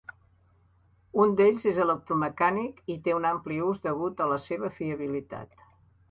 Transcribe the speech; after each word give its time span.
Un 1.23 1.33
d'ells 1.41 1.65
és 1.71 1.75
electromecànic 1.83 2.79
i 2.93 2.95
té 3.07 3.13
un 3.17 3.27
ampli 3.33 3.59
ús 3.67 3.83
degut 3.83 4.23
a 4.25 4.31
la 4.31 4.39
seva 4.47 4.71
fiabilitat. 4.79 5.61